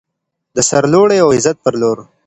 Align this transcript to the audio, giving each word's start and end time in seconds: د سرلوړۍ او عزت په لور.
د 0.55 0.57
سرلوړۍ 0.69 1.17
او 1.21 1.29
عزت 1.35 1.57
په 1.63 1.69
لور. 1.81 1.97